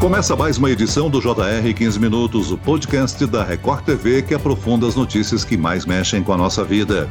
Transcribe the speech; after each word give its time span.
Começa 0.00 0.34
mais 0.34 0.56
uma 0.56 0.70
edição 0.70 1.10
do 1.10 1.20
JR 1.20 1.74
15 1.76 2.00
Minutos, 2.00 2.50
o 2.50 2.56
podcast 2.56 3.26
da 3.26 3.44
Record 3.44 3.84
TV 3.84 4.22
que 4.22 4.32
aprofunda 4.32 4.88
as 4.88 4.96
notícias 4.96 5.44
que 5.44 5.58
mais 5.58 5.84
mexem 5.84 6.22
com 6.22 6.32
a 6.32 6.38
nossa 6.38 6.64
vida. 6.64 7.06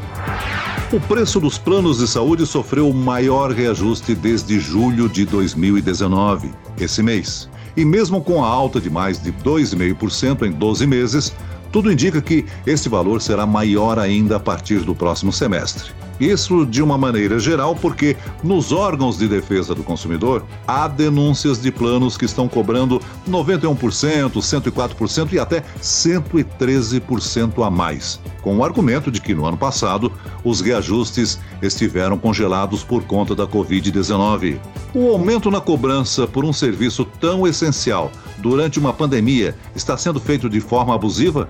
O 0.92 1.00
preço 1.00 1.40
dos 1.40 1.60
planos 1.60 2.00
de 2.00 2.08
saúde 2.08 2.48
sofreu 2.48 2.90
o 2.90 2.94
maior 2.94 3.52
reajuste 3.52 4.16
desde 4.16 4.60
julho 4.60 5.08
de 5.08 5.24
2019, 5.24 6.52
esse 6.80 7.04
mês. 7.04 7.48
E 7.78 7.86
mesmo 7.86 8.24
com 8.24 8.44
a 8.44 8.48
alta 8.48 8.82
de 8.82 8.90
mais 8.90 9.22
de 9.22 9.32
2,5% 9.32 10.48
em 10.48 10.52
12 10.52 10.88
meses, 10.88 11.32
tudo 11.72 11.92
indica 11.92 12.20
que 12.20 12.44
esse 12.66 12.90
valor 12.90 13.22
será 13.22 13.46
maior 13.46 14.00
ainda 14.00 14.38
a 14.38 14.40
partir 14.40 14.80
do 14.80 14.96
próximo 14.96 15.32
semestre. 15.32 15.99
Isso 16.20 16.66
de 16.66 16.82
uma 16.82 16.98
maneira 16.98 17.40
geral, 17.40 17.76
porque 17.76 18.18
nos 18.44 18.72
órgãos 18.72 19.18
de 19.18 19.28
defesa 19.28 19.74
do 19.74 19.84
consumidor 19.84 20.44
há 20.68 20.88
denúncias 20.88 21.62
de 21.62 21.72
planos 21.72 22.18
que 22.18 22.26
estão 22.26 22.48
cobrando 22.48 23.02
91%, 23.28 24.34
104% 24.34 25.34
e 25.34 25.40
até 25.40 25.64
113% 25.82 27.66
a 27.66 27.70
mais, 27.70 28.20
com 28.42 28.58
o 28.58 28.64
argumento 28.64 29.10
de 29.10 29.22
que 29.22 29.34
no 29.34 29.46
ano 29.46 29.58
passado 29.58 30.12
os 30.44 30.60
reajustes 30.60 31.40
estiveram 31.62 32.18
congelados 32.18 32.84
por 32.84 33.04
conta 33.04 33.34
da 33.34 33.48
Covid-19. 33.48 34.60
O 34.94 35.10
aumento 35.12 35.50
na 35.50 35.62
cobrança 35.62 36.28
por 36.28 36.44
um 36.44 36.52
serviço 36.52 37.06
tão 37.06 37.48
essencial 37.48 38.12
durante 38.38 38.80
uma 38.80 38.92
pandemia 38.92 39.56
está 39.76 39.98
sendo 39.98 40.20
feito 40.20 40.50
de 40.50 40.60
forma 40.60 40.96
abusiva? 40.96 41.48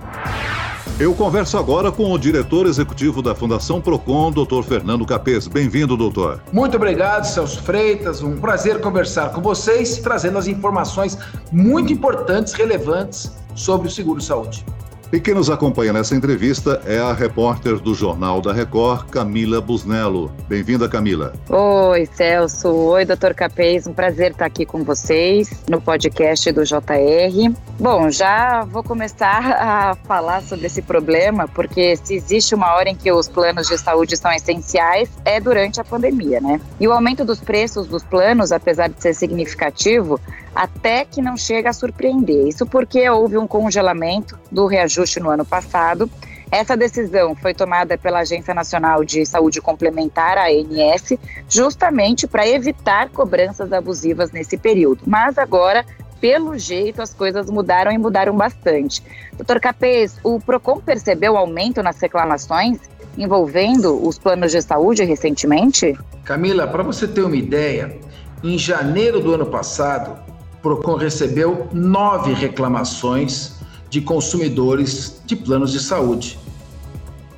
Eu 1.00 1.16
converso 1.16 1.58
agora 1.58 1.94
com 1.94 2.12
o 2.12 2.20
diretor 2.20 2.68
executivo 2.68 3.22
da 3.22 3.34
Fundação 3.34 3.80
Procon, 3.80 4.32
Dr. 4.34 4.64
Fernando 4.68 5.06
Capês. 5.06 5.48
Bem-vindo, 5.48 5.96
doutor. 5.96 6.44
Muito 6.52 6.76
obrigado, 6.76 7.24
Celso 7.24 7.64
Freitas. 7.64 8.22
Um 8.22 8.36
prazer 8.36 8.82
conversar 8.82 9.32
com 9.32 9.42
vocês, 9.42 10.00
trazendo 10.00 10.38
as 10.38 10.46
informações 10.46 11.18
muito 11.54 11.94
importantes, 11.94 12.52
relevantes 12.52 13.32
sobre 13.56 13.88
o 13.88 13.92
seguro 13.92 14.20
saúde. 14.20 14.66
E 15.12 15.20
quem 15.20 15.34
nos 15.34 15.50
acompanha 15.50 15.92
nessa 15.92 16.16
entrevista 16.16 16.84
é 16.86 17.00
a 17.00 17.14
repórter 17.14 17.80
do 17.80 17.96
Jornal 17.96 18.40
da 18.42 18.54
Record, 18.54 19.10
Camila 19.10 19.60
Busnello. 19.60 20.32
Bem-vinda, 20.48 20.88
Camila. 20.88 21.34
Oi, 21.50 22.08
Celso. 22.14 22.70
Oi, 22.70 23.06
doutor 23.06 23.34
Capês. 23.34 23.88
Um 23.88 23.94
prazer 23.94 24.34
estar 24.34 24.46
aqui 24.46 24.68
com 24.68 24.84
vocês 24.84 25.64
no 25.68 25.82
podcast 25.82 26.52
do 26.52 26.64
JR. 26.64 27.52
Bom, 27.80 28.12
já 28.12 28.64
vou 28.66 28.84
começar 28.84 29.42
a 29.60 29.96
falar 29.96 30.44
sobre 30.44 30.68
esse 30.68 30.84
problema, 30.84 31.48
porque 31.48 31.96
se 31.96 32.14
existe 32.14 32.54
uma 32.54 32.76
hora 32.76 32.90
em 32.90 32.96
que 32.96 33.12
os 33.12 33.28
planos 33.28 33.68
de 33.68 33.80
saúde 33.80 34.16
são 34.16 34.32
essenciais, 34.32 35.10
é 35.26 35.40
durante 35.40 35.82
a 35.82 35.84
pandemia, 35.84 36.40
né? 36.40 36.62
E 36.80 36.88
o 36.88 36.92
aumento 36.92 37.26
dos 37.26 37.40
preços 37.40 37.88
dos 37.88 38.04
planos, 38.04 38.52
apesar 38.52 38.90
de 38.90 39.02
ser 39.02 39.16
significativo, 39.16 40.20
até 40.56 41.06
que 41.06 41.22
não 41.22 41.38
chega 41.38 41.70
a 41.70 41.74
surpreender. 41.74 42.48
Isso 42.48 42.66
porque 42.66 43.10
houve 43.10 43.38
um 43.38 43.48
congelamento 43.48 44.38
do 44.52 44.66
reajuste 44.66 45.20
no 45.20 45.30
ano 45.30 45.46
passado. 45.46 46.10
Essa 46.52 46.76
decisão 46.76 47.36
foi 47.36 47.54
tomada 47.54 47.98
pela 47.98 48.20
Agência 48.20 48.54
Nacional 48.54 49.04
de 49.04 49.26
Saúde 49.26 49.62
Complementar, 49.62 50.38
a 50.38 50.48
ANS, 50.48 51.18
justamente 51.48 52.28
para 52.28 52.48
evitar 52.48 53.10
cobranças 53.10 53.72
abusivas 53.72 54.32
nesse 54.32 54.58
período. 54.58 55.02
Mas 55.06 55.38
agora, 55.38 55.86
pelo 56.20 56.58
jeito, 56.58 57.02
as 57.02 57.14
coisas 57.14 57.50
mudaram 57.50 57.92
e 57.92 57.98
mudaram 57.98 58.36
bastante. 58.36 59.04
Doutor 59.34 59.60
Capês, 59.60 60.18
o 60.24 60.40
PROCON 60.40 60.82
percebeu 60.82 61.38
aumento 61.38 61.84
nas 61.84 62.00
reclamações 62.00 62.80
envolvendo 63.18 64.08
os 64.08 64.18
planos 64.18 64.52
de 64.52 64.62
saúde 64.62 65.04
recentemente? 65.04 65.98
Camila, 66.24 66.68
para 66.68 66.84
você 66.84 67.08
ter 67.08 67.22
uma 67.22 67.36
ideia, 67.36 67.98
em 68.44 68.58
janeiro 68.58 69.20
do 69.20 69.34
ano 69.34 69.46
passado, 69.46 70.18
Procon 70.62 70.96
recebeu 70.96 71.68
nove 71.72 72.34
reclamações 72.34 73.56
de 73.90 74.02
consumidores 74.02 75.22
de 75.26 75.34
planos 75.36 75.72
de 75.72 75.80
saúde. 75.80 76.38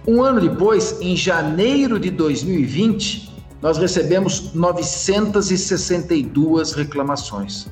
Um 0.07 0.23
ano 0.23 0.41
depois, 0.41 0.97
em 0.99 1.15
janeiro 1.15 1.99
de 1.99 2.09
2020, 2.09 3.29
nós 3.61 3.77
recebemos 3.77 4.51
962 4.55 6.73
reclamações, 6.73 7.67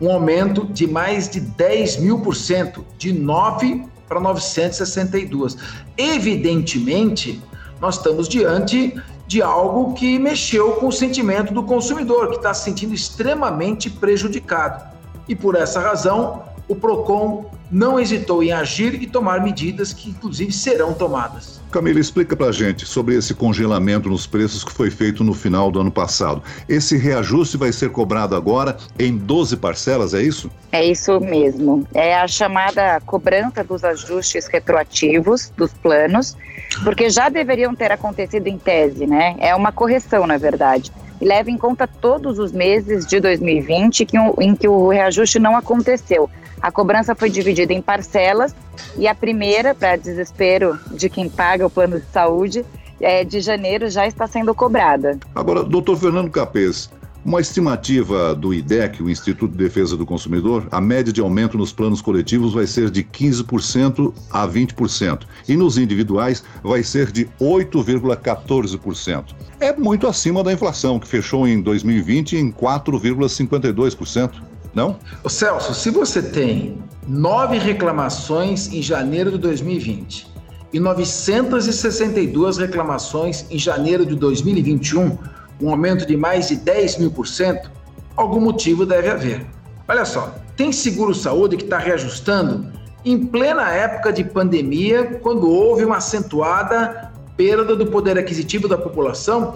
um 0.00 0.10
aumento 0.10 0.66
de 0.66 0.88
mais 0.88 1.28
de 1.28 1.38
10 1.40 1.98
mil 1.98 2.18
por 2.20 2.34
cento, 2.34 2.84
de 2.98 3.12
9 3.12 3.84
para 4.08 4.18
962. 4.18 5.56
Evidentemente, 5.96 7.40
nós 7.80 7.96
estamos 7.96 8.28
diante 8.28 9.00
de 9.28 9.42
algo 9.42 9.92
que 9.92 10.18
mexeu 10.18 10.72
com 10.76 10.88
o 10.88 10.92
sentimento 10.92 11.52
do 11.52 11.62
consumidor, 11.62 12.30
que 12.30 12.36
está 12.36 12.54
se 12.54 12.64
sentindo 12.64 12.94
extremamente 12.94 13.90
prejudicado. 13.90 14.82
E 15.28 15.36
por 15.36 15.54
essa 15.54 15.78
razão, 15.78 16.44
o 16.66 16.74
PROCON 16.74 17.50
não 17.70 17.98
hesitou 17.98 18.42
em 18.42 18.52
agir 18.52 18.94
e 18.94 19.06
tomar 19.06 19.42
medidas 19.42 19.92
que, 19.92 20.10
inclusive, 20.10 20.52
serão 20.52 20.92
tomadas. 20.94 21.60
Camila, 21.70 22.00
explica 22.00 22.34
para 22.34 22.46
a 22.46 22.52
gente 22.52 22.86
sobre 22.86 23.14
esse 23.14 23.34
congelamento 23.34 24.08
nos 24.08 24.26
preços 24.26 24.64
que 24.64 24.72
foi 24.72 24.90
feito 24.90 25.22
no 25.22 25.34
final 25.34 25.70
do 25.70 25.80
ano 25.80 25.90
passado. 25.90 26.42
Esse 26.66 26.96
reajuste 26.96 27.58
vai 27.58 27.72
ser 27.72 27.90
cobrado 27.90 28.34
agora 28.34 28.76
em 28.98 29.16
12 29.16 29.56
parcelas, 29.58 30.14
é 30.14 30.22
isso? 30.22 30.50
É 30.72 30.84
isso 30.84 31.20
mesmo. 31.20 31.86
É 31.92 32.16
a 32.16 32.26
chamada 32.26 33.00
cobrança 33.04 33.62
dos 33.62 33.84
ajustes 33.84 34.46
retroativos 34.46 35.52
dos 35.56 35.72
planos, 35.74 36.36
porque 36.82 37.10
já 37.10 37.28
deveriam 37.28 37.74
ter 37.74 37.92
acontecido 37.92 38.46
em 38.46 38.56
tese, 38.56 39.06
né? 39.06 39.36
É 39.38 39.54
uma 39.54 39.70
correção, 39.70 40.26
na 40.26 40.38
verdade 40.38 40.90
e 41.20 41.24
leva 41.24 41.50
em 41.50 41.58
conta 41.58 41.86
todos 41.86 42.38
os 42.38 42.52
meses 42.52 43.06
de 43.06 43.20
2020 43.20 44.06
que, 44.06 44.16
em 44.16 44.54
que 44.54 44.68
o 44.68 44.88
reajuste 44.88 45.38
não 45.38 45.56
aconteceu. 45.56 46.30
A 46.60 46.70
cobrança 46.70 47.14
foi 47.14 47.30
dividida 47.30 47.72
em 47.72 47.80
parcelas 47.80 48.54
e 48.96 49.06
a 49.06 49.14
primeira, 49.14 49.74
para 49.74 49.96
desespero 49.96 50.78
de 50.92 51.08
quem 51.08 51.28
paga 51.28 51.66
o 51.66 51.70
plano 51.70 52.00
de 52.00 52.06
saúde, 52.06 52.64
é, 53.00 53.24
de 53.24 53.40
janeiro 53.40 53.88
já 53.88 54.06
está 54.06 54.26
sendo 54.26 54.54
cobrada. 54.54 55.18
Agora, 55.34 55.62
doutor 55.62 55.96
Fernando 55.96 56.30
Capês, 56.30 56.90
uma 57.24 57.40
estimativa 57.40 58.34
do 58.34 58.54
IDEC, 58.54 59.02
o 59.02 59.10
Instituto 59.10 59.50
de 59.52 59.58
Defesa 59.58 59.96
do 59.96 60.06
Consumidor, 60.06 60.66
a 60.70 60.80
média 60.80 61.12
de 61.12 61.20
aumento 61.20 61.58
nos 61.58 61.72
planos 61.72 62.00
coletivos 62.00 62.54
vai 62.54 62.66
ser 62.66 62.90
de 62.90 63.02
15% 63.04 64.14
a 64.30 64.46
20%, 64.48 65.22
e 65.48 65.56
nos 65.56 65.76
individuais 65.76 66.42
vai 66.62 66.82
ser 66.82 67.12
de 67.12 67.26
8,14%. 67.40 69.34
É 69.60 69.76
muito 69.76 70.06
acima 70.06 70.42
da 70.42 70.52
inflação, 70.52 70.98
que 70.98 71.06
fechou 71.06 71.46
em 71.46 71.60
2020 71.60 72.36
em 72.36 72.50
4,52%, 72.50 74.47
não? 74.78 74.96
O 75.24 75.28
Celso, 75.28 75.74
se 75.74 75.90
você 75.90 76.22
tem 76.22 76.78
nove 77.06 77.58
reclamações 77.58 78.72
em 78.72 78.80
janeiro 78.80 79.32
de 79.32 79.38
2020 79.38 80.28
e 80.72 80.78
962 80.78 82.58
reclamações 82.58 83.44
em 83.50 83.58
janeiro 83.58 84.06
de 84.06 84.14
2021, 84.14 85.18
um 85.60 85.70
aumento 85.70 86.06
de 86.06 86.16
mais 86.16 86.48
de 86.48 86.56
10 86.56 86.98
mil 86.98 87.10
por 87.10 87.26
cento, 87.26 87.70
algum 88.16 88.40
motivo 88.40 88.86
deve 88.86 89.10
haver. 89.10 89.44
Olha 89.88 90.04
só, 90.04 90.34
tem 90.56 90.70
seguro-saúde 90.70 91.56
que 91.56 91.64
está 91.64 91.78
reajustando 91.78 92.70
em 93.04 93.26
plena 93.26 93.70
época 93.70 94.12
de 94.12 94.22
pandemia, 94.22 95.18
quando 95.22 95.50
houve 95.50 95.84
uma 95.84 95.96
acentuada 95.96 97.10
perda 97.36 97.74
do 97.74 97.86
poder 97.86 98.16
aquisitivo 98.18 98.68
da 98.68 98.76
população 98.76 99.54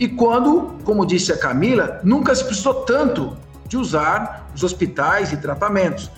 e 0.00 0.08
quando, 0.08 0.72
como 0.84 1.06
disse 1.06 1.32
a 1.32 1.38
Camila, 1.38 2.00
nunca 2.02 2.34
se 2.34 2.44
precisou 2.44 2.74
tanto 2.74 3.36
de 3.74 3.78
usar 3.78 4.48
os 4.54 4.62
hospitais 4.62 5.32
e 5.32 5.36
tratamentos. 5.36 6.08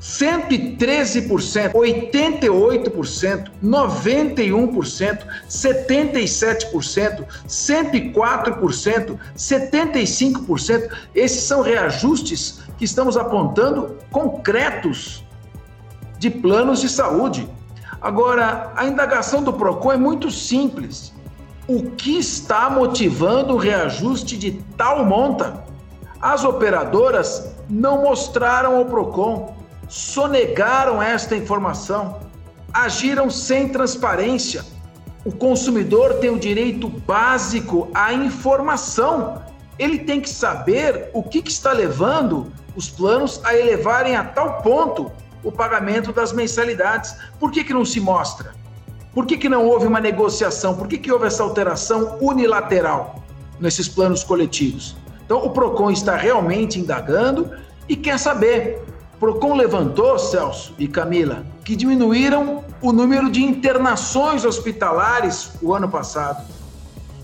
113%, 0.00 1.72
88%, 1.72 3.50
91%, 3.64 5.18
77%, 5.48 7.24
104%, 7.48 9.18
75%. 9.36 10.90
Esses 11.14 11.42
são 11.44 11.62
reajustes 11.62 12.60
que 12.76 12.84
estamos 12.84 13.16
apontando 13.16 13.96
concretos 14.10 15.24
de 16.18 16.28
planos 16.28 16.80
de 16.80 16.88
saúde. 16.88 17.48
Agora, 18.00 18.72
a 18.76 18.84
indagação 18.84 19.42
do 19.42 19.52
PROCON 19.52 19.92
é 19.92 19.96
muito 19.96 20.30
simples. 20.30 21.14
O 21.66 21.90
que 21.92 22.18
está 22.18 22.68
motivando 22.68 23.54
o 23.54 23.56
reajuste 23.56 24.36
de 24.36 24.52
tal 24.76 25.04
monta? 25.04 25.65
As 26.20 26.44
operadoras 26.44 27.54
não 27.68 28.02
mostraram 28.02 28.76
ao 28.76 28.86
PROCON 28.86 29.54
sonegaram 29.88 31.00
esta 31.00 31.36
informação, 31.36 32.20
agiram 32.72 33.30
sem 33.30 33.68
transparência. 33.68 34.64
O 35.24 35.32
consumidor 35.32 36.14
tem 36.14 36.30
o 36.30 36.38
direito 36.38 36.88
básico 36.88 37.88
à 37.94 38.12
informação. 38.12 39.42
Ele 39.78 39.98
tem 39.98 40.20
que 40.20 40.28
saber 40.30 41.10
o 41.12 41.22
que, 41.22 41.38
está 41.46 41.72
levando 41.72 42.52
os 42.74 42.88
planos 42.88 43.40
a 43.44 43.56
elevarem 43.56 44.16
a 44.16 44.24
tal 44.24 44.62
ponto 44.62 45.10
o 45.42 45.52
pagamento 45.52 46.12
das 46.12 46.32
mensalidades. 46.32 47.14
Por 47.38 47.50
que, 47.50 47.62
que 47.62 47.74
não 47.74 47.84
se 47.84 48.00
mostra? 48.00 48.54
Por 49.14 49.26
que, 49.26 49.36
que 49.36 49.48
não 49.48 49.64
houve 49.64 49.86
uma 49.86 50.00
negociação? 50.00 50.76
Por 50.76 50.88
que, 50.88 50.98
que 50.98 51.10
houve 51.10 51.26
essa 51.26 51.42
alteração 51.42 52.18
unilateral 52.20 53.22
nesses 53.60 53.88
planos 53.88 54.22
coletivos? 54.22 54.96
Então, 55.26 55.44
o 55.44 55.50
PROCON 55.50 55.90
está 55.90 56.16
realmente 56.16 56.80
indagando 56.80 57.50
e 57.88 57.94
quer 57.94 58.18
saber 58.18 58.82
Procon 59.18 59.54
levantou, 59.54 60.18
Celso 60.18 60.74
e 60.78 60.86
Camila, 60.86 61.44
que 61.64 61.74
diminuíram 61.74 62.62
o 62.82 62.92
número 62.92 63.30
de 63.30 63.42
internações 63.42 64.44
hospitalares 64.44 65.52
o 65.62 65.74
ano 65.74 65.88
passado, 65.88 66.46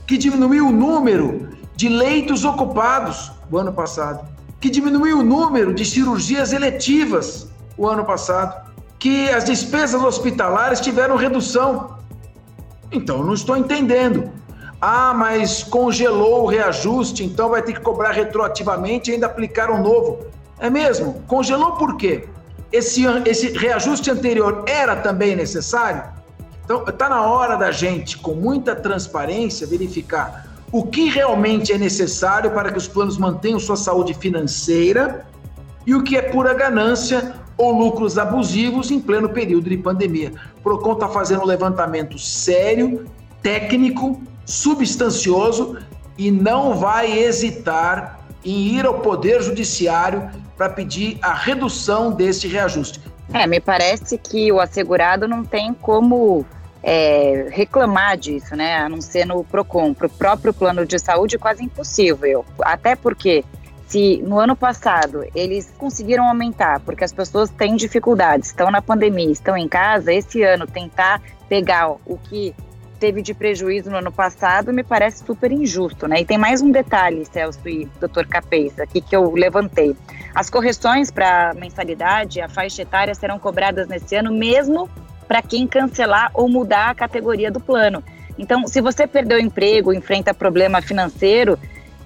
que 0.07 0.17
diminuiu 0.17 0.69
o 0.69 0.73
número 0.73 1.51
de 1.77 1.89
leitos 1.89 2.45
ocupados 2.45 3.31
o 3.51 3.59
ano 3.59 3.73
passado, 3.73 4.27
que 4.59 4.71
diminuiu 4.71 5.19
o 5.19 5.23
número 5.23 5.75
de 5.75 5.85
cirurgias 5.85 6.53
eletivas 6.53 7.49
o 7.77 7.87
ano 7.87 8.05
passado, 8.05 8.73
que 8.99 9.29
as 9.29 9.45
despesas 9.45 10.03
hospitalares 10.03 10.81
tiveram 10.81 11.17
redução. 11.17 11.99
Então, 12.91 13.23
não 13.23 13.35
estou 13.35 13.57
entendendo. 13.57 14.32
Ah, 14.85 15.15
mas 15.15 15.63
congelou 15.63 16.43
o 16.43 16.47
reajuste, 16.47 17.23
então 17.23 17.51
vai 17.51 17.63
ter 17.63 17.75
que 17.75 17.81
cobrar 17.81 18.11
retroativamente 18.11 19.11
e 19.11 19.15
ainda 19.15 19.27
aplicar 19.27 19.71
um 19.71 19.81
novo. 19.81 20.27
É 20.59 20.69
mesmo? 20.69 21.23
Congelou 21.29 21.77
por 21.77 21.97
quê? 21.97 22.25
Esse, 22.73 23.05
esse 23.25 23.57
reajuste 23.57 24.11
anterior 24.11 24.65
era 24.67 24.97
também 24.97 25.37
necessário? 25.37 26.03
Então, 26.65 26.83
está 26.85 27.09
na 27.09 27.23
hora 27.25 27.55
da 27.55 27.71
gente, 27.71 28.19
com 28.19 28.35
muita 28.35 28.75
transparência, 28.75 29.69
verificar 29.69 30.49
o 30.73 30.85
que 30.85 31.09
realmente 31.09 31.73
é 31.73 31.79
necessário 31.79 32.51
para 32.51 32.73
que 32.73 32.79
os 32.79 32.89
planos 32.89 33.17
mantenham 33.17 33.61
sua 33.61 33.77
saúde 33.77 34.15
financeira 34.15 35.25
e 35.87 35.95
o 35.95 36.03
que 36.03 36.17
é 36.17 36.23
pura 36.23 36.55
ganância 36.55 37.35
ou 37.57 37.73
lucros 37.73 38.19
abusivos 38.19 38.91
em 38.91 38.99
pleno 38.99 39.29
período 39.29 39.71
de 39.71 39.77
pandemia. 39.77 40.33
O 40.59 40.63
Procon 40.63 40.95
está 40.95 41.09
fazendo 41.09 41.43
um 41.43 41.47
levantamento 41.47 42.19
sério, 42.19 43.07
técnico, 43.41 44.21
substancioso 44.45 45.79
e 46.19 46.31
não 46.31 46.75
vai 46.75 47.19
hesitar 47.19 48.21
em 48.45 48.77
ir 48.77 48.87
ao 48.87 49.01
Poder 49.01 49.43
Judiciário 49.43 50.31
para 50.57 50.69
pedir 50.69 51.19
a 51.23 51.33
redução 51.33 52.13
desse 52.13 52.47
reajuste. 52.47 53.01
É, 53.33 53.47
me 53.47 53.61
parece 53.61 54.19
que 54.19 54.53
o 54.53 54.61
assegurado 54.61 55.27
não 55.27 55.45
tem 55.45 55.73
como 55.73 56.45
é, 56.83 57.49
reclamar 57.51 58.17
disso, 58.17 58.55
né? 58.55 58.79
A 58.79 58.89
não 58.89 59.01
ser 59.01 59.25
no 59.25 59.43
PROCON. 59.45 59.95
Para 59.95 60.07
o 60.07 60.11
próprio 60.11 60.53
plano 60.53 60.85
de 60.85 60.99
saúde, 60.99 61.39
quase 61.39 61.65
impossível. 61.65 62.45
Até 62.61 62.95
porque 62.95 63.45
se 63.87 64.23
no 64.23 64.39
ano 64.39 64.57
passado 64.57 65.25
eles 65.35 65.73
conseguiram 65.79 66.27
aumentar, 66.27 66.81
porque 66.81 67.05
as 67.05 67.13
pessoas 67.13 67.51
têm 67.51 67.77
dificuldades, 67.77 68.49
estão 68.49 68.71
na 68.71 68.81
pandemia, 68.81 69.31
estão 69.31 69.57
em 69.57 69.69
casa, 69.69 70.13
esse 70.13 70.43
ano 70.43 70.67
tentar 70.67 71.21
pegar 71.49 71.91
o 71.91 72.19
que 72.19 72.55
teve 73.03 73.21
de 73.21 73.35
prejuízo 73.35 73.91
no 73.91 73.97
ano 73.97 74.13
passado 74.13 74.73
me 74.73 74.85
parece 74.85 75.25
super 75.25 75.51
injusto, 75.51 76.07
né? 76.07 76.21
E 76.21 76.25
tem 76.25 76.39
mais 76.39 76.63
um 76.63 76.71
detalhe, 76.71 77.25
Celso 77.25 77.69
e 77.69 77.85
Dr. 78.01 78.29
Capês, 78.29 78.79
aqui 78.79 79.01
que 79.01 79.17
eu 79.17 79.29
levantei. 79.33 79.97
As 80.33 80.49
correções 80.49 81.11
para 81.11 81.53
mensalidade, 81.55 82.41
a 82.41 82.49
faixa 82.49 82.83
etária 82.83 83.13
serão 83.13 83.41
cobradas 83.41 83.89
nesse 83.89 84.15
ano, 84.15 84.33
mesmo 84.33 84.89
para 85.27 85.43
quem 85.43 85.67
cancelar 85.67 86.31
ou 86.33 86.49
mudar 86.49 86.91
a 86.91 86.95
categoria 86.95 87.51
do 87.51 87.59
plano. 87.59 88.05
Então, 88.39 88.69
se 88.69 88.81
você 88.81 89.05
perdeu 89.05 89.37
o 89.37 89.43
emprego, 89.43 89.93
enfrenta 89.93 90.33
problema 90.33 90.81
financeiro, 90.81 91.59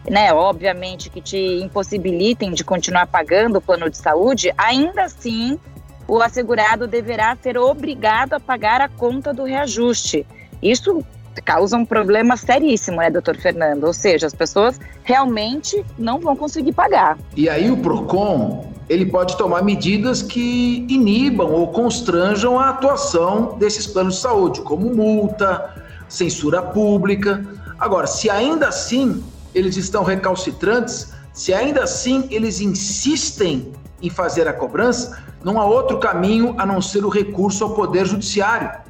né, 0.09 0.33
obviamente 0.33 1.11
que 1.11 1.21
te 1.21 1.61
impossibilitem 1.63 2.53
de 2.53 2.65
continuar 2.65 3.07
pagando 3.07 3.57
o 3.57 3.61
plano 3.61 3.91
de 3.91 3.99
saúde, 3.99 4.51
ainda 4.57 5.05
assim 5.05 5.61
o 6.09 6.23
assegurado 6.23 6.87
deverá 6.87 7.37
ser 7.37 7.59
obrigado 7.59 8.33
a 8.33 8.41
pagar 8.41 8.81
a 8.81 8.89
conta 8.89 9.35
do 9.35 9.45
reajuste. 9.45 10.27
Isso 10.71 11.05
causa 11.45 11.77
um 11.77 11.85
problema 11.85 12.37
seríssimo, 12.37 12.99
né, 12.99 13.11
doutor 13.11 13.37
Fernando? 13.37 13.85
Ou 13.85 13.93
seja, 13.93 14.27
as 14.27 14.35
pessoas 14.35 14.81
realmente 15.05 15.85
não 15.99 16.19
vão 16.19 16.35
conseguir 16.35 16.73
pagar. 16.73 17.19
E 17.37 17.49
aí 17.49 17.71
o 17.71 17.77
PROCON, 17.77 18.73
ele 18.89 19.07
pode 19.07 19.37
tomar 19.37 19.63
medidas 19.63 20.23
que 20.23 20.87
inibam 20.89 21.53
ou 21.53 21.69
constranjam 21.69 22.59
a 22.59 22.71
atuação 22.71 23.57
desses 23.59 23.87
planos 23.87 24.17
de 24.17 24.21
saúde, 24.21 24.61
como 24.63 24.95
multa, 24.95 25.75
censura 26.09 26.63
pública. 26.63 27.45
Agora, 27.79 28.07
se 28.07 28.31
ainda 28.31 28.69
assim 28.69 29.23
eles 29.55 29.77
estão 29.77 30.05
recalcitrantes, 30.05 31.13
se 31.33 31.53
ainda 31.53 31.83
assim 31.83 32.27
eles 32.31 32.61
insistem 32.61 33.73
em 34.01 34.11
fazer 34.11 34.47
a 34.47 34.53
cobrança, 34.53 35.23
não 35.43 35.61
há 35.61 35.65
outro 35.65 35.99
caminho 35.99 36.55
a 36.59 36.67
não 36.67 36.81
ser 36.81 37.05
o 37.05 37.09
recurso 37.09 37.65
ao 37.65 37.75
Poder 37.75 38.07
Judiciário. 38.07 38.86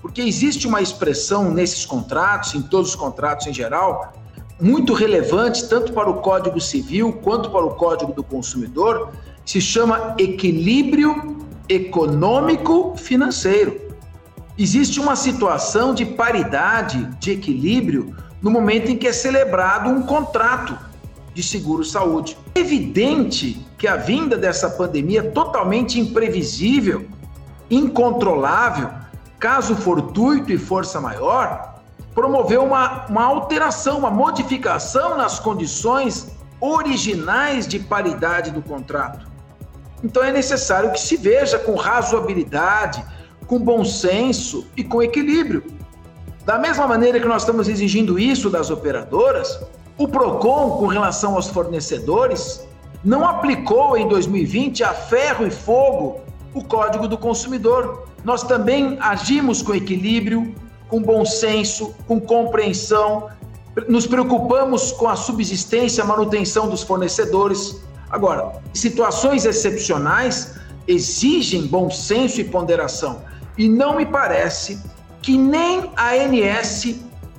Porque 0.00 0.22
existe 0.22 0.66
uma 0.66 0.80
expressão 0.80 1.50
nesses 1.50 1.84
contratos, 1.84 2.54
em 2.54 2.62
todos 2.62 2.90
os 2.90 2.96
contratos 2.96 3.46
em 3.46 3.52
geral, 3.52 4.12
muito 4.60 4.92
relevante 4.92 5.68
tanto 5.68 5.92
para 5.92 6.08
o 6.08 6.14
Código 6.14 6.60
Civil 6.60 7.12
quanto 7.22 7.50
para 7.50 7.64
o 7.64 7.74
Código 7.74 8.12
do 8.12 8.22
Consumidor, 8.22 9.12
se 9.44 9.60
chama 9.60 10.14
equilíbrio 10.18 11.38
econômico 11.68 12.96
financeiro. 12.96 13.88
Existe 14.58 14.98
uma 14.98 15.14
situação 15.14 15.94
de 15.94 16.04
paridade, 16.04 17.04
de 17.20 17.30
equilíbrio 17.30 18.16
no 18.42 18.50
momento 18.50 18.90
em 18.90 18.96
que 18.96 19.06
é 19.06 19.12
celebrado 19.12 19.88
um 19.88 20.02
contrato 20.02 20.76
de 21.32 21.42
seguro-saúde. 21.42 22.36
É 22.54 22.60
evidente 22.60 23.64
que 23.76 23.86
a 23.86 23.96
vinda 23.96 24.36
dessa 24.36 24.68
pandemia 24.70 25.30
totalmente 25.30 26.00
imprevisível, 26.00 27.06
incontrolável, 27.70 28.90
caso 29.38 29.76
fortuito 29.76 30.52
e 30.52 30.58
força 30.58 31.00
maior, 31.00 31.80
promoveu 32.14 32.64
uma, 32.64 33.06
uma 33.06 33.24
alteração, 33.24 33.98
uma 33.98 34.10
modificação 34.10 35.16
nas 35.16 35.38
condições 35.38 36.28
originais 36.60 37.66
de 37.66 37.78
paridade 37.78 38.50
do 38.50 38.60
contrato. 38.60 39.26
Então 40.02 40.22
é 40.22 40.32
necessário 40.32 40.92
que 40.92 41.00
se 41.00 41.16
veja 41.16 41.58
com 41.58 41.74
razoabilidade, 41.74 43.04
com 43.46 43.58
bom 43.58 43.84
senso 43.84 44.66
e 44.76 44.82
com 44.84 45.02
equilíbrio 45.02 45.78
da 46.48 46.58
mesma 46.58 46.86
maneira 46.86 47.20
que 47.20 47.28
nós 47.28 47.42
estamos 47.42 47.68
exigindo 47.68 48.18
isso 48.18 48.48
das 48.48 48.70
operadoras, 48.70 49.60
o 49.98 50.08
PROCON, 50.08 50.78
com 50.78 50.86
relação 50.86 51.34
aos 51.34 51.48
fornecedores, 51.48 52.66
não 53.04 53.22
aplicou 53.28 53.98
em 53.98 54.08
2020 54.08 54.82
a 54.82 54.94
ferro 54.94 55.46
e 55.46 55.50
fogo 55.50 56.22
o 56.54 56.64
Código 56.64 57.06
do 57.06 57.18
Consumidor. 57.18 58.08
Nós 58.28 58.42
também 58.42 58.98
agimos 59.00 59.62
com 59.62 59.74
equilíbrio, 59.74 60.54
com 60.86 61.00
bom 61.00 61.24
senso, 61.24 61.94
com 62.06 62.20
compreensão, 62.20 63.30
nos 63.88 64.06
preocupamos 64.06 64.92
com 64.92 65.08
a 65.08 65.16
subsistência, 65.16 66.04
a 66.04 66.06
manutenção 66.06 66.68
dos 66.68 66.82
fornecedores. 66.82 67.80
Agora, 68.10 68.60
situações 68.74 69.46
excepcionais 69.46 70.56
exigem 70.86 71.68
bom 71.68 71.88
senso 71.88 72.38
e 72.42 72.44
ponderação. 72.44 73.22
E 73.56 73.66
não 73.66 73.96
me 73.96 74.04
parece 74.04 74.78
que 75.22 75.38
nem 75.38 75.90
a 75.96 76.10
ANS, 76.10 76.96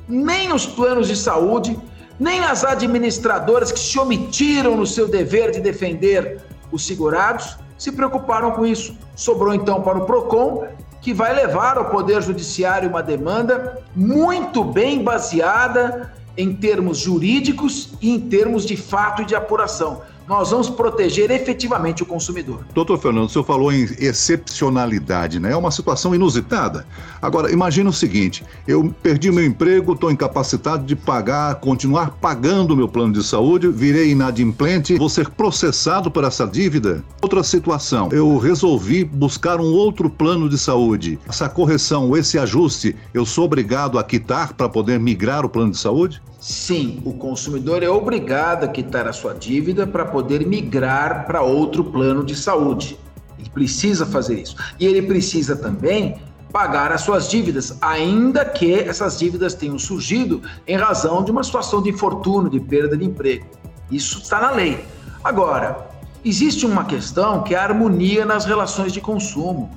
nem 0.08 0.51
os 0.51 0.65
planos 0.65 1.08
de 1.08 1.15
saúde, 1.15 1.79
nem 2.19 2.39
as 2.39 2.63
administradoras 2.63 3.72
que 3.72 3.79
se 3.79 4.00
omitiram 4.00 4.75
no 4.75 4.88
seu 4.88 5.08
dever 5.08 5.51
de 5.51 5.60
defender 5.60 6.41
os 6.72 6.84
segurados 6.84 7.60
se 7.79 7.93
preocuparam 7.93 8.51
com 8.51 8.65
isso. 8.65 8.96
Sobrou 9.15 9.53
então 9.53 9.81
para 9.81 9.98
o 9.98 10.05
PROCON, 10.05 10.67
que 11.01 11.13
vai 11.13 11.34
levar 11.34 11.77
ao 11.77 11.89
Poder 11.89 12.22
Judiciário 12.22 12.89
uma 12.89 13.01
demanda 13.01 13.82
muito 13.96 14.63
bem 14.63 15.03
baseada 15.03 16.13
em 16.38 16.53
termos 16.53 16.98
jurídicos 16.98 17.94
e 18.01 18.12
em 18.12 18.20
termos 18.20 18.65
de 18.65 18.77
fato 18.77 19.22
e 19.22 19.25
de 19.25 19.36
apuração 19.36 20.01
nós 20.29 20.51
vamos 20.51 20.69
proteger 20.69 21.31
efetivamente 21.31 22.03
o 22.03 22.05
consumidor. 22.05 22.59
Doutor 22.71 23.00
Fernando, 23.00 23.25
o 23.25 23.29
senhor 23.29 23.43
falou 23.43 23.74
em 23.74 23.86
excepcionalidade, 23.98 25.39
né? 25.39 25.51
É 25.51 25.57
uma 25.57 25.71
situação 25.71 26.13
inusitada. 26.13 26.86
Agora, 27.19 27.51
imagine 27.51 27.89
o 27.89 27.91
seguinte: 27.91 28.45
eu 28.67 28.93
perdi 29.01 29.31
meu 29.31 29.43
emprego, 29.43 29.93
estou 29.93 30.12
incapacitado 30.12 30.86
de 30.86 30.95
pagar, 30.95 31.55
continuar 31.55 32.12
pagando 32.21 32.75
o 32.75 32.77
meu 32.77 32.88
plano 32.88 33.13
de 33.13 33.24
saúde, 33.24 33.69
virei 33.69 34.12
inadimplente, 34.12 34.98
vou 35.00 35.09
ser 35.09 35.29
processado 35.31 36.12
por 36.12 36.24
essa 36.24 36.45
dívida? 36.45 37.03
Outra 37.24 37.41
situação, 37.41 38.09
eu 38.12 38.38
resolvi 38.38 39.03
buscar 39.03 39.59
um 39.59 39.74
outro 39.74 40.12
plano 40.12 40.48
de 40.48 40.59
saúde. 40.59 41.17
Essa 41.27 41.50
correção, 41.50 42.15
esse 42.15 42.38
ajuste, 42.38 42.95
eu 43.15 43.25
sou 43.25 43.45
obrigado 43.45 43.98
a 43.98 44.03
quitar 44.03 44.53
para 44.53 44.69
poder 44.69 45.00
migrar 45.00 45.43
o 45.43 45.50
plano 45.50 45.71
de 45.71 45.77
saúde? 45.79 46.21
Sim, 46.39 47.01
o 47.03 47.12
consumidor 47.12 47.83
é 47.83 47.89
obrigado 47.89 48.63
a 48.63 48.67
quitar 48.69 49.05
a 49.07 49.12
sua 49.12 49.33
dívida 49.33 49.86
para 49.86 50.05
poder 50.05 50.19
migrar 50.46 51.26
para 51.26 51.42
outro 51.42 51.84
plano 51.84 52.24
de 52.24 52.36
saúde. 52.36 52.98
Ele 53.38 53.50
precisa 53.50 54.06
fazer 54.06 54.42
isso. 54.42 54.56
E 54.80 54.86
ele 54.86 55.02
precisa 55.02 55.56
também 55.56 56.22
pagar 56.52 56.92
as 56.92 57.02
suas 57.02 57.30
dívidas, 57.30 57.78
ainda 57.82 58.44
que 58.44 58.74
essas 58.74 59.20
dívidas 59.20 59.54
tenham 59.54 59.78
surgido 59.78 60.42
em 60.68 60.76
razão 60.76 61.24
de 61.24 61.32
uma 61.32 61.44
situação 61.44 61.82
de 61.82 61.90
infortúnio, 61.90 62.50
de 62.50 62.60
perda 62.60 62.98
de 62.98 63.06
emprego. 63.06 63.46
Isso 63.92 64.20
está 64.20 64.40
na 64.42 64.52
lei. 64.52 64.84
Agora, 65.24 65.90
existe 66.24 66.66
uma 66.66 66.86
questão 66.86 67.44
que 67.44 67.54
é 67.54 67.58
a 67.58 67.64
harmonia 67.64 68.26
nas 68.26 68.46
relações 68.46 68.92
de 68.92 69.02
consumo. 69.02 69.70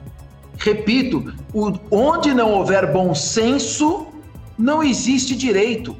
Repito, 0.56 1.32
onde 1.90 2.32
não 2.34 2.52
houver 2.52 2.92
bom 2.92 3.14
senso, 3.14 4.06
não 4.56 4.82
existe 4.82 5.34
direito. 5.34 5.96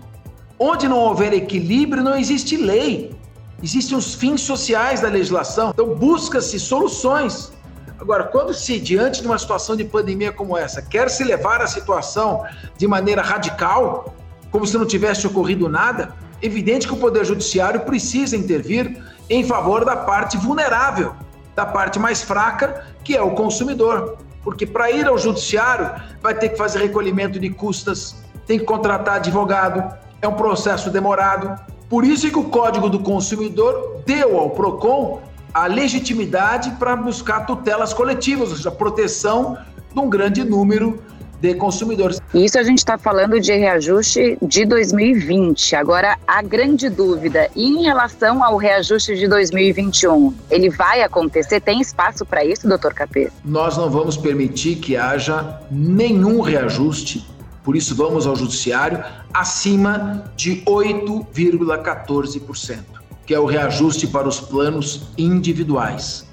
Onde 0.59 0.89
não 0.89 0.99
houver 0.99 1.33
equilíbrio, 1.33 2.03
não 2.03 2.17
existe 2.17 2.57
lei. 2.57 3.15
Existem 3.63 3.97
os 3.97 4.15
fins 4.15 4.41
sociais 4.41 5.01
da 5.01 5.09
legislação, 5.09 5.71
então 5.71 5.95
busca-se 5.95 6.59
soluções. 6.59 7.53
Agora, 8.01 8.25
quando 8.25 8.53
se, 8.53 8.81
diante 8.81 9.21
de 9.21 9.27
uma 9.29 9.39
situação 9.39 9.77
de 9.77 9.85
pandemia 9.85 10.33
como 10.33 10.59
essa, 10.59 10.83
quer 10.83 11.09
se 11.09 11.23
levar 11.23 11.63
a 11.63 11.69
situação 11.69 12.45
de 12.77 12.89
maneira 12.89 13.23
radical, 13.23 14.15
como 14.51 14.67
se 14.67 14.77
não 14.77 14.85
tivesse 14.85 15.27
ocorrido 15.27 15.69
nada, 15.69 16.13
evidente 16.43 16.89
que 16.89 16.93
o 16.93 16.97
Poder 16.97 17.25
Judiciário 17.25 17.83
precisa 17.83 18.37
intervir 18.37 19.01
em 19.31 19.45
favor 19.45 19.85
da 19.85 19.97
parte 19.97 20.37
vulnerável, 20.37 21.15
da 21.55 21.65
parte 21.65 22.01
mais 22.01 22.21
fraca, 22.21 22.85
que 23.05 23.17
é 23.17 23.23
o 23.23 23.31
consumidor. 23.31 24.19
Porque 24.43 24.67
para 24.67 24.91
ir 24.91 25.07
ao 25.07 25.17
Judiciário 25.17 25.89
vai 26.21 26.35
ter 26.35 26.49
que 26.49 26.57
fazer 26.57 26.81
recolhimento 26.81 27.39
de 27.39 27.49
custas, 27.51 28.17
tem 28.45 28.59
que 28.59 28.65
contratar 28.65 29.17
advogado, 29.17 29.97
é 30.21 30.27
um 30.27 30.35
processo 30.35 30.91
demorado. 30.91 31.57
Por 31.93 32.07
isso 32.07 32.31
que 32.31 32.39
o 32.39 32.45
Código 32.45 32.89
do 32.89 33.01
Consumidor 33.01 34.01
deu 34.07 34.39
ao 34.39 34.49
PROCON 34.49 35.21
a 35.53 35.67
legitimidade 35.67 36.71
para 36.79 36.97
buscar 36.97 37.45
tutelas 37.45 37.93
coletivas, 37.93 38.49
ou 38.49 38.57
seja, 38.57 38.71
a 38.71 38.73
proteção 38.73 39.59
de 39.93 40.01
um 40.01 40.09
grande 40.09 40.43
número 40.43 40.99
de 41.39 41.55
consumidores. 41.55 42.19
Isso 42.33 42.59
a 42.59 42.63
gente 42.63 42.79
está 42.79 42.97
falando 42.97 43.39
de 43.39 43.53
reajuste 43.53 44.39
de 44.41 44.65
2020. 44.65 45.77
Agora, 45.77 46.17
a 46.27 46.41
grande 46.41 46.89
dúvida, 46.89 47.51
em 47.55 47.83
relação 47.83 48.43
ao 48.43 48.57
reajuste 48.57 49.15
de 49.15 49.29
2021, 49.29 50.33
ele 50.51 50.71
vai 50.71 51.03
acontecer? 51.03 51.61
Tem 51.61 51.79
espaço 51.79 52.25
para 52.25 52.43
isso, 52.43 52.67
doutor 52.67 52.95
Capê? 52.95 53.31
Nós 53.45 53.77
não 53.77 53.91
vamos 53.91 54.17
permitir 54.17 54.77
que 54.77 54.97
haja 54.97 55.61
nenhum 55.71 56.41
reajuste 56.41 57.27
por 57.65 57.77
isso, 57.77 57.95
vamos 57.95 58.27
ao 58.27 58.35
judiciário 58.35 59.05
acima 59.33 60.25
de 60.35 60.63
8,14%, 60.63 62.79
que 63.25 63.33
é 63.33 63.39
o 63.39 63.47
reajuste 63.47 64.09
para 64.09 64.27
os 64.27 64.41
planos 64.41 65.03
individuais. 65.17 66.27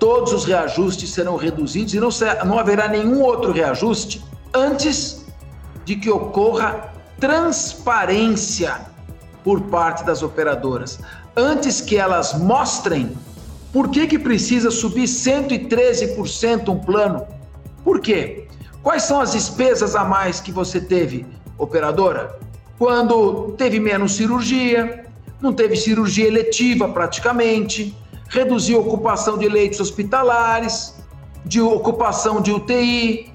Todos 0.00 0.32
os 0.32 0.44
reajustes 0.44 1.10
serão 1.10 1.36
reduzidos 1.36 1.94
e 1.94 2.00
não, 2.00 2.08
não 2.44 2.58
haverá 2.58 2.88
nenhum 2.88 3.22
outro 3.22 3.52
reajuste 3.52 4.20
antes 4.52 5.24
de 5.84 5.94
que 5.94 6.10
ocorra 6.10 6.92
transparência 7.20 8.92
por 9.44 9.60
parte 9.62 10.04
das 10.04 10.22
operadoras, 10.22 10.98
antes 11.36 11.80
que 11.80 11.96
elas 11.96 12.36
mostrem 12.36 13.12
por 13.72 13.90
que, 13.90 14.06
que 14.06 14.18
precisa 14.18 14.70
subir 14.70 15.04
113% 15.04 16.68
um 16.68 16.78
plano. 16.78 17.26
Por 17.84 18.00
quê? 18.00 18.43
Quais 18.84 19.04
são 19.04 19.18
as 19.18 19.32
despesas 19.32 19.96
a 19.96 20.04
mais 20.04 20.40
que 20.40 20.52
você 20.52 20.78
teve, 20.78 21.26
operadora? 21.56 22.38
Quando 22.78 23.54
teve 23.56 23.80
menos 23.80 24.14
cirurgia, 24.14 25.06
não 25.40 25.54
teve 25.54 25.74
cirurgia 25.74 26.26
eletiva 26.26 26.86
praticamente, 26.90 27.96
reduziu 28.28 28.76
a 28.76 28.80
ocupação 28.82 29.38
de 29.38 29.48
leitos 29.48 29.80
hospitalares, 29.80 30.94
de 31.46 31.62
ocupação 31.62 32.42
de 32.42 32.52
UTI. 32.52 33.32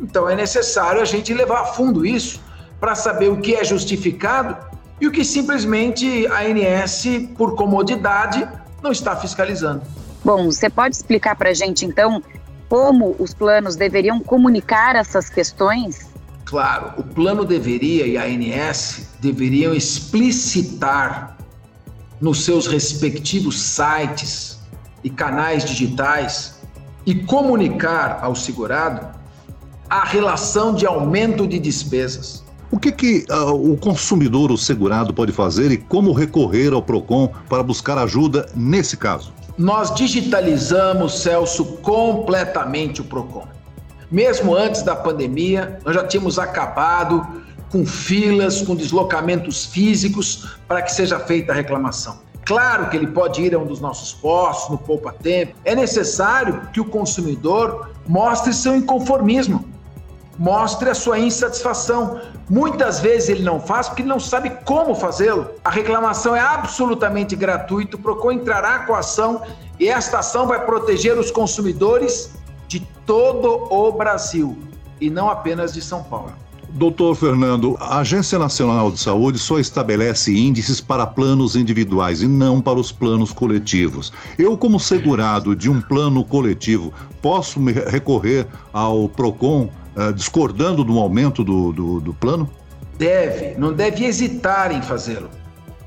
Então 0.00 0.30
é 0.30 0.34
necessário 0.34 1.02
a 1.02 1.04
gente 1.04 1.34
levar 1.34 1.60
a 1.60 1.64
fundo 1.66 2.06
isso 2.06 2.40
para 2.80 2.94
saber 2.94 3.28
o 3.28 3.36
que 3.36 3.54
é 3.54 3.62
justificado 3.62 4.56
e 4.98 5.06
o 5.06 5.12
que 5.12 5.26
simplesmente 5.26 6.26
a 6.28 6.40
ANS, 6.40 7.04
por 7.36 7.54
comodidade, 7.54 8.48
não 8.82 8.92
está 8.92 9.14
fiscalizando. 9.14 9.82
Bom, 10.24 10.46
você 10.46 10.70
pode 10.70 10.96
explicar 10.96 11.36
para 11.36 11.50
a 11.50 11.54
gente 11.54 11.84
então 11.84 12.22
como 12.68 13.16
os 13.18 13.32
planos 13.32 13.76
deveriam 13.76 14.20
comunicar 14.20 14.96
essas 14.96 15.28
questões? 15.28 16.10
Claro, 16.44 16.92
o 16.98 17.02
plano 17.02 17.44
deveria 17.44 18.06
e 18.06 18.16
a 18.16 18.24
ANS 18.24 19.08
deveriam 19.20 19.74
explicitar 19.74 21.36
nos 22.20 22.44
seus 22.44 22.66
respectivos 22.66 23.60
sites 23.60 24.60
e 25.02 25.10
canais 25.10 25.64
digitais 25.64 26.60
e 27.04 27.14
comunicar 27.14 28.20
ao 28.22 28.34
segurado 28.34 29.16
a 29.88 30.04
relação 30.04 30.74
de 30.74 30.86
aumento 30.86 31.46
de 31.46 31.58
despesas. 31.58 32.44
O 32.70 32.78
que, 32.78 32.90
que 32.90 33.24
uh, 33.30 33.72
o 33.72 33.76
consumidor, 33.76 34.50
o 34.50 34.58
segurado, 34.58 35.14
pode 35.14 35.30
fazer 35.30 35.70
e 35.70 35.76
como 35.76 36.12
recorrer 36.12 36.72
ao 36.72 36.82
PROCON 36.82 37.32
para 37.48 37.62
buscar 37.62 37.96
ajuda 37.96 38.48
nesse 38.56 38.96
caso? 38.96 39.32
Nós 39.58 39.94
digitalizamos, 39.94 41.22
Celso, 41.22 41.64
completamente 41.78 43.00
o 43.00 43.04
PROCON. 43.04 43.48
Mesmo 44.10 44.54
antes 44.54 44.82
da 44.82 44.94
pandemia, 44.94 45.78
nós 45.84 45.94
já 45.94 46.06
tínhamos 46.06 46.38
acabado 46.38 47.26
com 47.70 47.84
filas, 47.86 48.60
com 48.60 48.76
deslocamentos 48.76 49.64
físicos 49.64 50.58
para 50.68 50.82
que 50.82 50.92
seja 50.92 51.18
feita 51.18 51.52
a 51.52 51.54
reclamação. 51.54 52.18
Claro 52.44 52.90
que 52.90 52.96
ele 52.96 53.08
pode 53.08 53.42
ir 53.42 53.54
a 53.54 53.58
um 53.58 53.66
dos 53.66 53.80
nossos 53.80 54.12
postos, 54.12 54.70
no 54.70 54.78
Poupa 54.78 55.12
Tempo. 55.12 55.56
É 55.64 55.74
necessário 55.74 56.68
que 56.72 56.80
o 56.80 56.84
consumidor 56.84 57.90
mostre 58.06 58.52
seu 58.52 58.76
inconformismo 58.76 59.75
mostre 60.38 60.90
a 60.90 60.94
sua 60.94 61.18
insatisfação. 61.18 62.20
Muitas 62.48 63.00
vezes 63.00 63.28
ele 63.28 63.42
não 63.42 63.60
faz 63.60 63.88
porque 63.88 64.02
ele 64.02 64.08
não 64.08 64.20
sabe 64.20 64.50
como 64.64 64.94
fazê-lo. 64.94 65.48
A 65.64 65.70
reclamação 65.70 66.34
é 66.34 66.40
absolutamente 66.40 67.34
gratuita, 67.34 67.96
o 67.96 68.00
PROCON 68.00 68.32
entrará 68.32 68.80
com 68.80 68.94
a 68.94 68.98
ação 68.98 69.42
e 69.78 69.88
esta 69.88 70.18
ação 70.18 70.46
vai 70.46 70.64
proteger 70.64 71.18
os 71.18 71.30
consumidores 71.30 72.32
de 72.68 72.80
todo 73.04 73.72
o 73.72 73.92
Brasil 73.92 74.56
e 75.00 75.10
não 75.10 75.30
apenas 75.30 75.72
de 75.72 75.82
São 75.82 76.02
Paulo. 76.02 76.32
Doutor 76.76 77.14
Fernando, 77.14 77.74
a 77.80 78.00
Agência 78.00 78.38
Nacional 78.38 78.90
de 78.90 78.98
Saúde 78.98 79.38
só 79.38 79.58
estabelece 79.58 80.36
índices 80.36 80.78
para 80.78 81.06
planos 81.06 81.56
individuais 81.56 82.20
e 82.20 82.28
não 82.28 82.60
para 82.60 82.78
os 82.78 82.92
planos 82.92 83.32
coletivos. 83.32 84.12
Eu, 84.38 84.58
como 84.58 84.78
segurado 84.78 85.56
de 85.56 85.70
um 85.70 85.80
plano 85.80 86.22
coletivo, 86.22 86.92
posso 87.22 87.58
recorrer 87.64 88.46
ao 88.74 89.08
PROCON 89.08 89.70
uh, 89.96 90.12
discordando 90.12 90.84
do 90.84 90.98
aumento 90.98 91.42
do, 91.42 91.72
do, 91.72 92.00
do 92.00 92.14
plano? 92.14 92.48
Deve, 92.98 93.58
não 93.58 93.72
deve 93.72 94.04
hesitar 94.04 94.72
em 94.72 94.82
fazê-lo. 94.82 95.28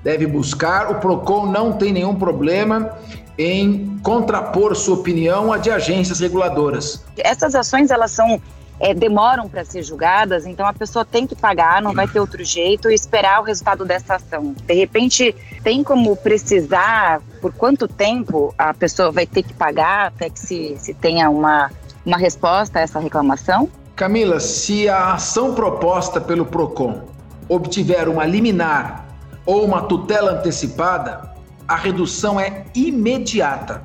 Deve 0.04 0.26
buscar. 0.28 0.92
O 0.92 0.96
PROCON 0.96 1.48
não 1.48 1.74
tem 1.74 1.92
nenhum 1.92 2.16
problema 2.16 2.98
em 3.38 3.98
contrapor 4.04 4.76
sua 4.76 4.96
opinião 4.96 5.52
à 5.52 5.58
de 5.58 5.72
agências 5.72 6.20
reguladoras. 6.20 7.04
Essas 7.18 7.56
ações 7.56 7.90
elas 7.90 8.12
são 8.12 8.42
é, 8.80 8.94
demoram 8.94 9.50
para 9.50 9.66
ser 9.66 9.84
julgadas, 9.84 10.46
então 10.46 10.66
a 10.66 10.74
pessoa 10.74 11.04
tem 11.04 11.28
que 11.28 11.36
pagar, 11.36 11.82
não 11.82 11.94
vai 11.94 12.08
ter 12.08 12.20
outro 12.20 12.44
jeito 12.44 12.90
e 12.90 12.94
esperar 12.94 13.42
o 13.42 13.44
resultado 13.44 13.84
dessa 13.84 14.16
ação. 14.16 14.56
De 14.66 14.74
repente, 14.74 15.36
tem 15.64 15.84
como 15.84 16.16
precisar 16.16 17.22
por 17.42 17.54
quanto 17.54 17.88
tempo 17.88 18.54
a 18.58 18.74
pessoa 18.74 19.12
vai 19.12 19.26
ter 19.26 19.44
que 19.44 19.54
pagar 19.54 20.08
até 20.08 20.30
que 20.30 20.40
se, 20.40 20.78
se 20.78 20.94
tenha 20.94 21.30
uma, 21.30 21.70
uma 22.06 22.18
resposta 22.18 22.80
a 22.80 22.82
essa 22.82 23.00
reclamação? 23.00 23.70
Camila, 24.00 24.40
se 24.40 24.88
a 24.88 25.16
ação 25.16 25.54
proposta 25.54 26.22
pelo 26.22 26.46
PROCON 26.46 27.02
obtiver 27.50 28.08
uma 28.08 28.26
liminar 28.26 29.06
ou 29.46 29.66
uma 29.66 29.82
tutela 29.82 30.40
antecipada, 30.40 31.34
a 31.68 31.76
redução 31.76 32.40
é 32.40 32.64
imediata 32.74 33.84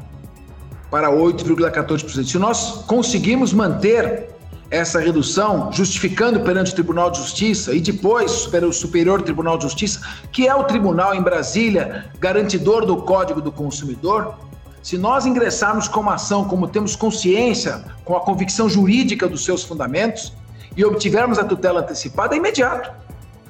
para 0.88 1.10
8,14%. 1.10 2.26
Se 2.26 2.38
nós 2.38 2.84
conseguirmos 2.86 3.52
manter 3.52 4.28
essa 4.70 5.00
redução, 5.00 5.72
justificando 5.72 6.38
perante 6.42 6.70
o 6.70 6.74
Tribunal 6.76 7.10
de 7.10 7.18
Justiça 7.18 7.74
e 7.74 7.80
depois 7.80 8.46
pelo 8.46 8.72
Superior 8.72 9.20
Tribunal 9.20 9.58
de 9.58 9.64
Justiça, 9.64 10.00
que 10.30 10.46
é 10.46 10.54
o 10.54 10.62
tribunal 10.62 11.12
em 11.12 11.22
Brasília 11.22 12.12
garantidor 12.20 12.86
do 12.86 12.98
Código 12.98 13.40
do 13.40 13.50
Consumidor, 13.50 14.38
se 14.84 14.98
nós 14.98 15.24
ingressarmos 15.24 15.88
com 15.88 16.00
uma 16.00 16.16
ação, 16.16 16.44
como 16.44 16.68
temos 16.68 16.94
consciência, 16.94 17.82
com 18.04 18.14
a 18.14 18.20
convicção 18.20 18.68
jurídica 18.68 19.26
dos 19.26 19.42
seus 19.42 19.64
fundamentos, 19.64 20.34
e 20.76 20.84
obtivermos 20.84 21.38
a 21.38 21.44
tutela 21.44 21.80
antecipada, 21.80 22.34
é 22.34 22.36
imediato. 22.36 22.92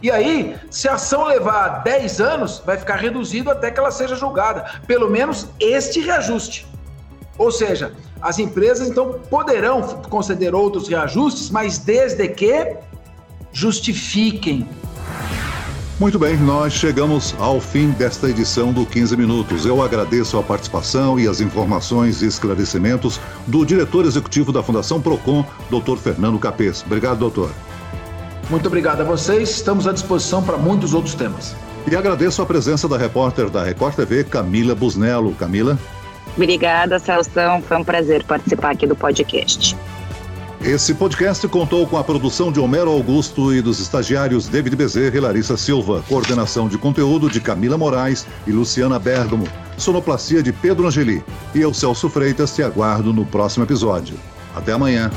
E 0.00 0.12
aí, 0.12 0.54
se 0.70 0.88
a 0.88 0.94
ação 0.94 1.24
levar 1.24 1.82
10 1.82 2.20
anos, 2.20 2.62
vai 2.64 2.78
ficar 2.78 2.94
reduzido 2.94 3.50
até 3.50 3.68
que 3.68 3.80
ela 3.80 3.90
seja 3.90 4.14
julgada. 4.14 4.80
Pelo 4.86 5.10
menos 5.10 5.48
este 5.58 5.98
reajuste. 5.98 6.68
Ou 7.36 7.50
seja, 7.50 7.92
as 8.22 8.38
empresas 8.38 8.88
então 8.88 9.18
poderão 9.28 9.82
conceder 10.08 10.54
outros 10.54 10.86
reajustes, 10.86 11.50
mas 11.50 11.78
desde 11.78 12.28
que 12.28 12.76
justifiquem 13.52 14.68
muito 16.04 16.18
bem, 16.18 16.36
nós 16.36 16.74
chegamos 16.74 17.34
ao 17.38 17.58
fim 17.58 17.88
desta 17.92 18.28
edição 18.28 18.74
do 18.74 18.84
15 18.84 19.16
Minutos. 19.16 19.64
Eu 19.64 19.82
agradeço 19.82 20.38
a 20.38 20.42
participação 20.42 21.18
e 21.18 21.26
as 21.26 21.40
informações 21.40 22.20
e 22.20 22.26
esclarecimentos 22.26 23.18
do 23.46 23.64
diretor 23.64 24.04
executivo 24.04 24.52
da 24.52 24.62
Fundação 24.62 25.00
Procon, 25.00 25.46
Dr. 25.70 25.96
Fernando 25.96 26.38
Capês. 26.38 26.82
Obrigado, 26.84 27.20
doutor. 27.20 27.50
Muito 28.50 28.66
obrigado 28.66 29.00
a 29.00 29.04
vocês. 29.04 29.48
Estamos 29.48 29.86
à 29.86 29.92
disposição 29.92 30.42
para 30.42 30.58
muitos 30.58 30.92
outros 30.92 31.14
temas. 31.14 31.56
E 31.90 31.96
agradeço 31.96 32.42
a 32.42 32.44
presença 32.44 32.86
da 32.86 32.98
repórter 32.98 33.48
da 33.48 33.64
Record 33.64 33.94
TV, 33.94 34.24
Camila 34.24 34.74
Busnello. 34.74 35.32
Camila. 35.32 35.78
Obrigada, 36.36 36.98
Celso. 36.98 37.30
Foi 37.66 37.78
um 37.78 37.82
prazer 37.84 38.24
participar 38.24 38.72
aqui 38.72 38.86
do 38.86 38.94
podcast. 38.94 39.74
Esse 40.64 40.94
podcast 40.94 41.46
contou 41.46 41.86
com 41.86 41.98
a 41.98 42.02
produção 42.02 42.50
de 42.50 42.58
Homero 42.58 42.90
Augusto 42.90 43.52
e 43.52 43.60
dos 43.60 43.80
estagiários 43.80 44.48
David 44.48 44.74
Bezerra 44.74 45.14
e 45.14 45.20
Larissa 45.20 45.58
Silva, 45.58 46.02
coordenação 46.08 46.68
de 46.68 46.78
conteúdo 46.78 47.28
de 47.28 47.38
Camila 47.38 47.76
Moraes 47.76 48.26
e 48.46 48.50
Luciana 48.50 48.98
Bergamo, 48.98 49.46
sonoplastia 49.76 50.42
de 50.42 50.54
Pedro 50.54 50.86
Angeli. 50.86 51.22
E 51.54 51.60
eu, 51.60 51.74
Celso 51.74 52.08
Freitas, 52.08 52.54
te 52.54 52.62
aguardo 52.62 53.12
no 53.12 53.26
próximo 53.26 53.66
episódio. 53.66 54.16
Até 54.56 54.72
amanhã. 54.72 55.10